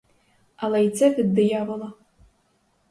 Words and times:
Але 0.55 0.85
й 0.85 0.89
це 0.89 1.13
від 1.15 1.33
диявола. 1.33 1.93